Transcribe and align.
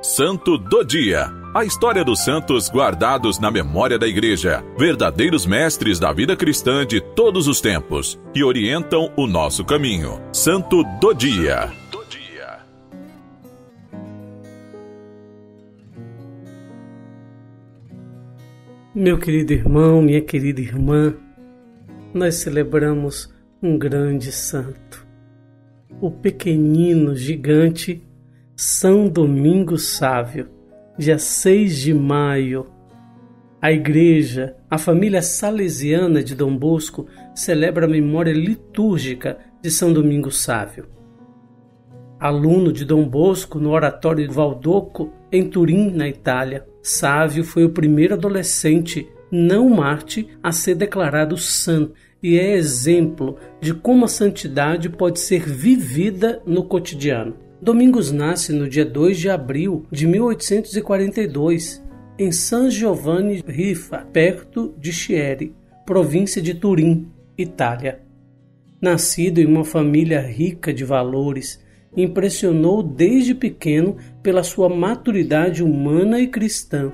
Santo 0.00 0.56
do 0.56 0.84
Dia. 0.84 1.26
A 1.52 1.64
história 1.64 2.04
dos 2.04 2.22
santos 2.22 2.70
guardados 2.70 3.40
na 3.40 3.50
memória 3.50 3.98
da 3.98 4.06
Igreja, 4.06 4.64
verdadeiros 4.78 5.44
mestres 5.44 5.98
da 5.98 6.12
vida 6.12 6.36
cristã 6.36 6.86
de 6.86 7.00
todos 7.00 7.48
os 7.48 7.60
tempos, 7.60 8.16
que 8.32 8.44
orientam 8.44 9.12
o 9.16 9.26
nosso 9.26 9.64
caminho. 9.64 10.20
Santo 10.32 10.84
do 11.00 11.12
Dia. 11.12 11.72
Meu 18.94 19.18
querido 19.18 19.52
irmão, 19.52 20.00
minha 20.00 20.20
querida 20.20 20.60
irmã, 20.60 21.12
nós 22.14 22.36
celebramos 22.36 23.34
um 23.60 23.76
grande 23.76 24.30
santo, 24.30 25.04
o 26.00 26.08
pequenino 26.08 27.16
gigante 27.16 28.07
são 28.60 29.06
Domingos 29.06 29.90
Sávio, 29.90 30.48
dia 30.98 31.16
6 31.16 31.78
de 31.78 31.94
maio. 31.94 32.66
A 33.62 33.70
Igreja, 33.70 34.56
a 34.68 34.76
família 34.76 35.22
salesiana 35.22 36.24
de 36.24 36.34
Dom 36.34 36.56
Bosco, 36.56 37.06
celebra 37.36 37.86
a 37.86 37.88
memória 37.88 38.32
litúrgica 38.32 39.38
de 39.62 39.70
São 39.70 39.92
Domingos 39.92 40.42
Sávio. 40.42 40.88
Aluno 42.18 42.72
de 42.72 42.84
Dom 42.84 43.08
Bosco 43.08 43.60
no 43.60 43.70
Oratório 43.70 44.26
de 44.26 44.34
Valdoco, 44.34 45.12
em 45.30 45.48
Turim, 45.48 45.92
na 45.92 46.08
Itália, 46.08 46.66
Sávio 46.82 47.44
foi 47.44 47.64
o 47.64 47.70
primeiro 47.70 48.14
adolescente 48.14 49.08
não 49.30 49.68
Marte 49.68 50.28
a 50.42 50.50
ser 50.50 50.74
declarado 50.74 51.36
santo 51.36 51.94
e 52.20 52.36
é 52.36 52.56
exemplo 52.56 53.36
de 53.60 53.72
como 53.72 54.04
a 54.04 54.08
santidade 54.08 54.88
pode 54.88 55.20
ser 55.20 55.44
vivida 55.48 56.42
no 56.44 56.64
cotidiano. 56.64 57.46
Domingos 57.60 58.12
nasce 58.12 58.52
no 58.52 58.68
dia 58.68 58.84
2 58.84 59.18
de 59.18 59.28
abril 59.28 59.84
de 59.90 60.06
1842 60.06 61.84
em 62.16 62.30
San 62.30 62.70
Giovanni 62.70 63.42
Rifa, 63.44 64.06
perto 64.12 64.72
de 64.78 64.92
Chieri, 64.92 65.52
província 65.84 66.40
de 66.40 66.54
Turim, 66.54 67.08
Itália. 67.36 68.00
Nascido 68.80 69.40
em 69.40 69.46
uma 69.46 69.64
família 69.64 70.20
rica 70.20 70.72
de 70.72 70.84
valores, 70.84 71.60
impressionou 71.96 72.80
desde 72.80 73.34
pequeno 73.34 73.96
pela 74.22 74.44
sua 74.44 74.68
maturidade 74.68 75.64
humana 75.64 76.20
e 76.20 76.28
cristã. 76.28 76.92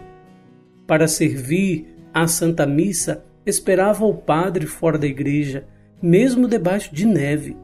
Para 0.87 1.07
servir 1.07 1.95
à 2.13 2.27
Santa 2.27 2.67
Missa, 2.67 3.23
esperava 3.45 4.07
o 4.07 4.15
padre 4.15 4.65
fora 4.65 4.97
da 4.97 5.07
igreja, 5.07 5.67
mesmo 6.01 6.49
debaixo 6.49 6.95
de 6.95 7.05
neve. 7.05 7.55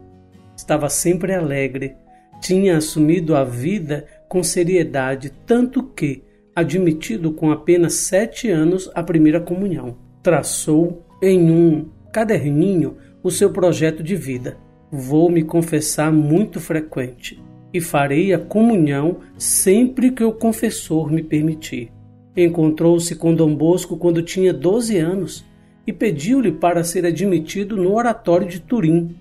Estava 0.54 0.90
sempre 0.90 1.34
alegre, 1.34 1.96
tinha 2.40 2.76
assumido 2.76 3.36
a 3.36 3.44
vida 3.44 4.06
com 4.28 4.42
seriedade, 4.42 5.32
tanto 5.46 5.82
que, 5.82 6.22
admitido 6.54 7.32
com 7.32 7.50
apenas 7.50 7.94
sete 7.94 8.48
anos 8.48 8.90
a 8.94 9.02
primeira 9.02 9.40
comunhão, 9.40 9.96
traçou 10.22 11.04
em 11.22 11.50
um 11.50 11.88
caderninho 12.12 12.96
o 13.22 13.30
seu 13.30 13.50
projeto 13.50 14.02
de 14.02 14.16
vida. 14.16 14.56
Vou 14.90 15.30
me 15.30 15.42
confessar 15.42 16.12
muito 16.12 16.58
frequente 16.60 17.42
e 17.72 17.80
farei 17.80 18.32
a 18.32 18.38
comunhão 18.38 19.18
sempre 19.38 20.10
que 20.10 20.24
o 20.24 20.32
confessor 20.32 21.10
me 21.10 21.22
permitir. 21.22 21.92
Encontrou-se 22.36 23.14
com 23.14 23.34
Dom 23.34 23.54
Bosco 23.54 23.96
quando 23.96 24.22
tinha 24.22 24.52
12 24.52 24.96
anos 24.98 25.44
e 25.86 25.92
pediu-lhe 25.92 26.52
para 26.52 26.84
ser 26.84 27.04
admitido 27.04 27.76
no 27.76 27.94
oratório 27.94 28.46
de 28.46 28.60
Turim, 28.60 29.16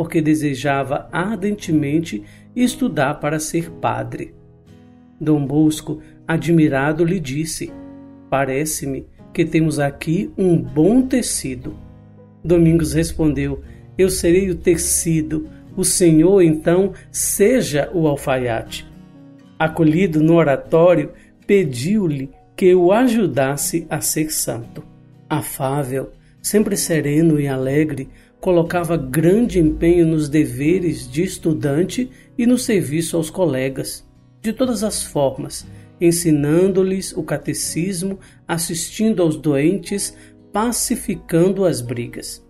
porque 0.00 0.22
desejava 0.22 1.10
ardentemente 1.12 2.24
estudar 2.56 3.20
para 3.20 3.38
ser 3.38 3.70
padre. 3.70 4.32
Dom 5.20 5.44
Bosco, 5.44 6.00
admirado, 6.26 7.04
lhe 7.04 7.20
disse: 7.20 7.70
Parece-me 8.30 9.06
que 9.30 9.44
temos 9.44 9.78
aqui 9.78 10.32
um 10.38 10.56
bom 10.56 11.02
tecido. 11.02 11.76
Domingos 12.42 12.94
respondeu: 12.94 13.62
Eu 13.98 14.08
serei 14.08 14.48
o 14.48 14.54
tecido, 14.54 15.46
o 15.76 15.84
Senhor 15.84 16.40
então 16.40 16.94
seja 17.12 17.90
o 17.92 18.08
alfaiate. 18.08 18.90
Acolhido 19.58 20.22
no 20.22 20.36
oratório, 20.36 21.12
pediu-lhe 21.46 22.30
que 22.56 22.74
o 22.74 22.90
ajudasse 22.90 23.86
a 23.90 24.00
ser 24.00 24.32
santo. 24.32 24.82
Afável, 25.28 26.10
sempre 26.40 26.74
sereno 26.74 27.38
e 27.38 27.46
alegre, 27.46 28.08
colocava 28.40 28.96
grande 28.96 29.60
empenho 29.60 30.06
nos 30.06 30.28
deveres 30.28 31.10
de 31.10 31.22
estudante 31.22 32.10
e 32.38 32.46
no 32.46 32.56
serviço 32.56 33.16
aos 33.16 33.28
colegas, 33.28 34.08
de 34.40 34.52
todas 34.52 34.82
as 34.82 35.02
formas, 35.02 35.66
ensinando-lhes 36.00 37.12
o 37.12 37.22
catecismo, 37.22 38.18
assistindo 38.48 39.22
aos 39.22 39.36
doentes, 39.36 40.16
pacificando 40.52 41.66
as 41.66 41.82
brigas. 41.82 42.44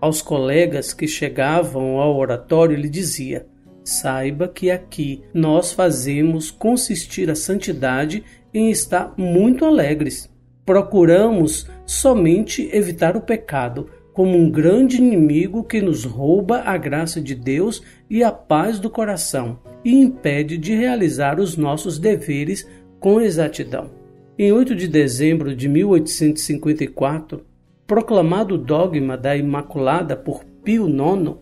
Aos 0.00 0.22
colegas 0.22 0.94
que 0.94 1.06
chegavam 1.06 1.98
ao 1.98 2.16
oratório, 2.16 2.74
ele 2.74 2.88
dizia: 2.88 3.46
Saiba 3.84 4.48
que 4.48 4.70
aqui 4.70 5.22
nós 5.34 5.72
fazemos 5.72 6.50
consistir 6.50 7.30
a 7.30 7.34
santidade 7.34 8.24
em 8.54 8.70
estar 8.70 9.12
muito 9.18 9.66
alegres. 9.66 10.30
Procuramos 10.64 11.68
somente 11.84 12.70
evitar 12.72 13.16
o 13.16 13.20
pecado, 13.20 13.90
como 14.12 14.36
um 14.36 14.50
grande 14.50 14.96
inimigo 14.96 15.64
que 15.64 15.80
nos 15.80 16.04
rouba 16.04 16.60
a 16.60 16.76
graça 16.76 17.20
de 17.20 17.34
Deus 17.34 17.82
e 18.08 18.22
a 18.22 18.32
paz 18.32 18.78
do 18.78 18.90
coração 18.90 19.58
e 19.84 19.94
impede 19.94 20.58
de 20.58 20.74
realizar 20.74 21.38
os 21.38 21.56
nossos 21.56 21.98
deveres 21.98 22.68
com 22.98 23.20
exatidão. 23.20 23.90
Em 24.38 24.52
8 24.52 24.74
de 24.74 24.88
dezembro 24.88 25.54
de 25.54 25.68
1854, 25.68 27.44
proclamado 27.86 28.56
dogma 28.56 29.16
da 29.16 29.36
Imaculada 29.36 30.16
por 30.16 30.44
Pio 30.64 30.88
IX, 30.88 31.36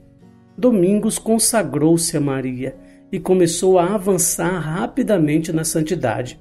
Domingos 0.59 1.21
consagrou-se 1.21 2.17
a 2.17 2.21
Maria 2.21 2.75
e 3.13 3.21
começou 3.21 3.79
a 3.79 3.95
avançar 3.95 4.59
rapidamente 4.59 5.53
na 5.53 5.63
santidade. 5.63 6.41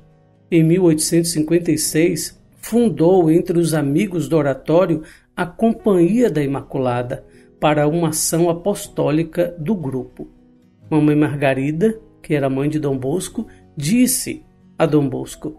Em 0.50 0.64
1856, 0.64 2.42
fundou 2.58 3.30
entre 3.30 3.60
os 3.60 3.76
amigos 3.76 4.28
do 4.28 4.36
oratório 4.36 5.04
a 5.38 5.46
Companhia 5.46 6.32
da 6.32 6.42
Imaculada 6.42 7.24
para 7.60 7.88
uma 7.88 8.10
ação 8.10 8.50
apostólica 8.50 9.56
do 9.60 9.76
grupo. 9.76 10.28
Mamãe 10.90 11.16
Margarida, 11.16 12.02
que 12.24 12.34
era 12.34 12.50
mãe 12.50 12.68
de 12.68 12.80
Dom 12.80 12.98
Bosco, 12.98 13.46
disse 13.76 14.44
a 14.80 14.88
Dom 14.88 15.08
Bosco: 15.08 15.56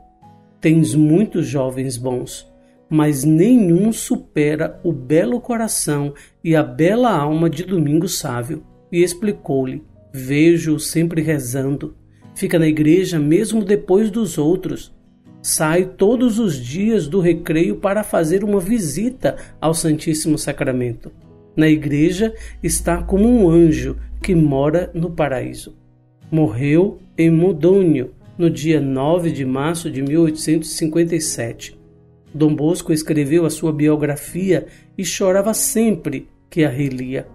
Tens 0.61 0.97
muitos 0.97 1.47
jovens 1.47 1.97
bons, 1.97 2.53
mas 2.91 3.23
nenhum 3.23 3.93
supera 3.93 4.81
o 4.83 4.93
belo 4.93 5.41
coração 5.41 6.13
e 6.43 6.57
a 6.57 6.63
bela 6.65 7.17
alma 7.17 7.49
de 7.49 7.63
Domingos 7.63 8.19
Sávio. 8.19 8.65
E 8.91 9.01
explicou-lhe: 9.05 9.85
Vejo-o 10.13 10.81
sempre 10.81 11.23
rezando, 11.23 11.95
fica 12.35 12.59
na 12.59 12.67
igreja 12.67 13.17
mesmo 13.17 13.65
depois 13.65 14.11
dos 14.11 14.39
outros 14.39 14.98
Sai 15.43 15.85
todos 15.85 16.39
os 16.39 16.57
dias 16.57 17.07
do 17.07 17.21
recreio 17.21 17.77
para 17.77 18.03
fazer 18.03 18.43
uma 18.43 18.61
visita 18.61 19.37
ao 19.61 19.73
Santíssimo 19.73 20.37
Sacramento. 20.37 21.13
Na 21.57 21.69
igreja 21.69 22.35
está 22.63 23.03
como 23.03 23.29
um 23.29 23.49
anjo 23.49 23.97
que 24.23 24.35
mora 24.35 24.91
no 24.95 25.11
paraíso. 25.11 25.77
Morreu 26.31 26.99
em 27.17 27.31
Modônio 27.31 28.13
no 28.37 28.51
dia 28.51 28.81
9 28.81 29.33
de 29.33 29.45
março 29.45 29.91
de 29.91 30.03
1857. 30.03 31.79
Dom 32.33 32.55
Bosco 32.55 32.93
escreveu 32.93 33.47
a 33.47 33.51
sua 33.51 33.73
biografia 33.73 34.67
e 34.97 35.05
chorava 35.05 35.55
sempre 35.55 36.29
que 36.51 36.65
a 36.65 36.69
relia. 36.69 37.27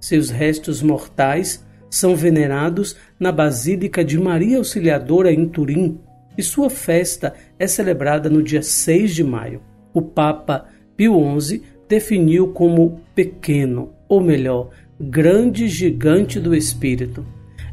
Seus 0.00 0.30
restos 0.30 0.82
mortais 0.82 1.64
são 1.88 2.16
venerados 2.16 2.96
na 3.20 3.30
Basílica 3.30 4.04
de 4.04 4.18
Maria 4.18 4.58
Auxiliadora 4.58 5.30
em 5.30 5.46
Turim, 5.48 6.00
e 6.36 6.42
sua 6.42 6.70
festa 6.70 7.34
é 7.58 7.66
celebrada 7.66 8.28
no 8.28 8.42
dia 8.42 8.62
6 8.62 9.14
de 9.14 9.24
maio. 9.24 9.60
O 9.92 10.00
Papa 10.00 10.66
Pio 10.96 11.40
XI 11.40 11.62
definiu 11.88 12.48
como 12.48 13.00
pequeno, 13.14 13.92
ou 14.08 14.20
melhor, 14.20 14.70
grande 14.98 15.68
gigante 15.68 16.40
do 16.40 16.54
espírito. 16.54 17.26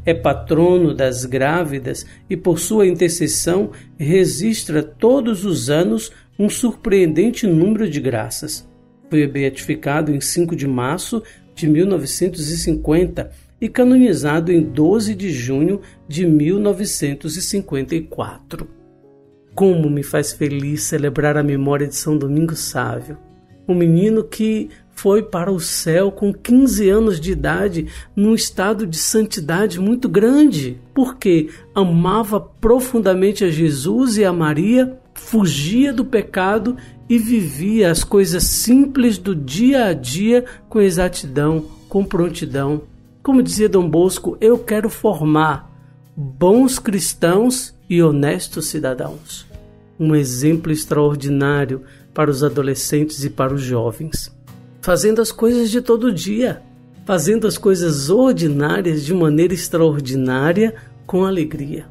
É 0.06 0.14
patrono 0.14 0.94
das 0.94 1.26
grávidas 1.26 2.06
e, 2.30 2.36
por 2.36 2.60
sua 2.60 2.88
intercessão, 2.88 3.72
registra 3.98 4.82
todos 4.82 5.46
os 5.46 5.70
anos 5.70 6.12
um 6.38 6.50
surpreendente 6.50 7.46
número 7.46 7.90
de 7.90 8.00
graças. 8.00 8.68
Foi 9.10 9.28
beatificado 9.28 10.14
em 10.14 10.22
5 10.22 10.56
de 10.56 10.68
março 10.68 11.22
de 11.60 11.68
1950 11.68 13.30
e 13.60 13.68
canonizado 13.68 14.50
em 14.50 14.62
12 14.62 15.14
de 15.14 15.30
junho 15.30 15.82
de 16.08 16.26
1954. 16.26 18.66
Como 19.54 19.90
me 19.90 20.02
faz 20.02 20.32
feliz 20.32 20.84
celebrar 20.84 21.36
a 21.36 21.44
memória 21.44 21.86
de 21.86 21.96
São 21.96 22.18
Domingos 22.18 22.60
Sávio. 22.60 23.18
Um 23.68 23.76
menino 23.76 24.24
que 24.24 24.70
foi 24.92 25.22
para 25.22 25.52
o 25.52 25.60
céu 25.60 26.14
com 26.14 26.34
15 26.34 26.90
anos 26.90 27.20
de 27.20 27.34
idade, 27.34 27.88
num 28.16 28.34
estado 28.34 28.88
de 28.88 28.98
santidade 28.98 29.82
muito 29.82 30.08
grande, 30.08 30.80
porque 30.94 31.50
amava 31.76 32.40
profundamente 32.40 33.44
a 33.44 33.50
Jesus 33.50 34.16
e 34.18 34.24
a 34.24 34.32
Maria, 34.32 34.98
fugia 35.20 35.94
do 35.94 36.04
pecado 36.04 36.76
e 37.08 37.18
vivia 37.18 37.92
as 37.92 38.04
coisas 38.04 38.44
simples 38.44 39.18
do 39.18 39.36
dia 39.36 39.86
a 39.86 39.94
dia 39.94 40.46
com 40.68 40.80
exatidão, 40.80 41.66
com 41.88 42.04
prontidão. 42.04 42.84
Como 43.22 43.44
dizia 43.44 43.70
Dom 43.70 43.90
Bosco, 43.90 44.38
eu 44.40 44.58
quero 44.58 44.90
formar 44.90 45.72
bons 46.16 46.80
cristãos 46.80 47.76
e 47.90 48.02
honestos 48.02 48.68
cidadãos. 48.68 49.46
Um 50.00 50.16
exemplo 50.16 50.72
extraordinário 50.72 51.84
para 52.14 52.32
os 52.32 52.44
adolescentes 52.44 53.24
e 53.24 53.30
para 53.30 53.54
os 53.54 53.62
jovens 53.62 54.32
fazendo 54.82 55.22
as 55.22 55.32
coisas 55.32 55.70
de 55.70 55.82
todo 55.82 56.12
dia, 56.12 56.62
fazendo 57.06 57.48
as 57.48 57.58
coisas 57.58 58.10
ordinárias 58.10 59.06
de 59.06 59.14
maneira 59.14 59.54
extraordinária 59.54 60.76
com 61.06 61.26
alegria. 61.26 61.86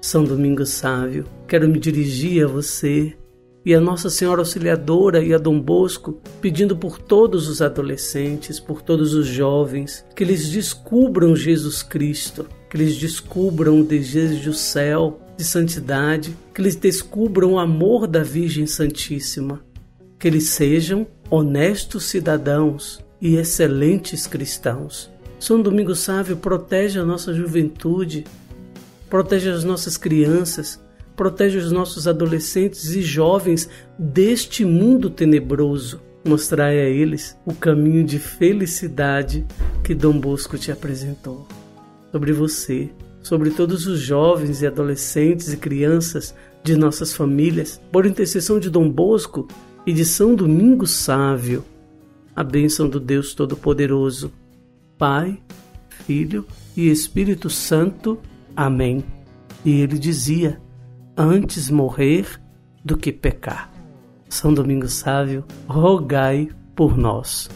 São 0.00 0.24
Domingos 0.24 0.70
Sávio, 0.70 1.26
quero 1.46 1.68
me 1.68 1.78
dirigir 1.78 2.42
a 2.42 2.48
você 2.48 3.14
e 3.64 3.74
a 3.74 3.80
Nossa 3.80 4.08
Senhora 4.08 4.40
Auxiliadora 4.40 5.22
e 5.22 5.34
a 5.34 5.38
Dom 5.38 5.60
Bosco, 5.60 6.18
pedindo 6.40 6.74
por 6.74 6.98
todos 6.98 7.48
os 7.48 7.60
adolescentes, 7.60 8.58
por 8.58 8.80
todos 8.80 9.12
os 9.12 9.26
jovens, 9.26 10.02
que 10.16 10.24
eles 10.24 10.48
descubram 10.48 11.36
Jesus 11.36 11.82
Cristo, 11.82 12.46
que 12.70 12.78
eles 12.78 12.96
descubram 12.96 13.80
o 13.80 13.84
desejo 13.84 14.50
do 14.50 14.56
céu, 14.56 15.20
de 15.36 15.44
santidade, 15.44 16.34
que 16.54 16.62
eles 16.62 16.76
descubram 16.76 17.52
o 17.52 17.58
amor 17.58 18.06
da 18.06 18.22
Virgem 18.22 18.66
Santíssima, 18.66 19.62
que 20.18 20.26
eles 20.26 20.48
sejam 20.48 21.06
honestos 21.28 22.04
cidadãos 22.04 23.04
e 23.20 23.36
excelentes 23.36 24.26
cristãos. 24.26 25.10
São 25.38 25.60
Domingos 25.60 26.00
Sávio 26.00 26.38
protege 26.38 26.98
a 26.98 27.04
nossa 27.04 27.34
juventude, 27.34 28.24
protege 29.10 29.50
as 29.50 29.64
nossas 29.64 29.96
crianças, 29.96 30.80
protege 31.16 31.58
os 31.58 31.70
nossos 31.70 32.08
adolescentes 32.08 32.94
e 32.94 33.02
jovens 33.02 33.68
deste 33.98 34.64
mundo 34.64 35.10
tenebroso. 35.10 36.00
Mostrai 36.24 36.78
a 36.80 36.88
eles 36.88 37.36
o 37.44 37.52
caminho 37.52 38.04
de 38.04 38.18
felicidade 38.18 39.44
que 39.82 39.94
Dom 39.94 40.18
Bosco 40.18 40.56
te 40.56 40.70
apresentou. 40.70 41.46
Sobre 42.12 42.32
você, 42.32 42.90
sobre 43.22 43.50
todos 43.50 43.86
os 43.86 44.00
jovens 44.00 44.62
e 44.62 44.66
adolescentes 44.66 45.52
e 45.52 45.56
crianças 45.56 46.34
de 46.62 46.76
nossas 46.76 47.12
famílias, 47.12 47.80
por 47.90 48.06
intercessão 48.06 48.60
de 48.60 48.70
Dom 48.70 48.88
Bosco 48.88 49.48
e 49.86 49.92
de 49.92 50.04
São 50.04 50.34
Domingos 50.34 50.90
Sávio, 50.90 51.64
a 52.36 52.44
bênção 52.44 52.88
do 52.88 53.00
Deus 53.00 53.34
Todo-Poderoso, 53.34 54.32
Pai, 54.96 55.38
Filho 56.06 56.46
e 56.76 56.90
Espírito 56.90 57.50
Santo. 57.50 58.18
Amém. 58.56 59.04
E 59.64 59.80
ele 59.80 59.98
dizia: 59.98 60.60
Antes 61.16 61.70
morrer 61.70 62.40
do 62.84 62.96
que 62.96 63.12
pecar. 63.12 63.70
São 64.28 64.54
Domingos 64.54 64.94
Sávio, 64.94 65.44
rogai 65.66 66.48
por 66.74 66.96
nós. 66.96 67.50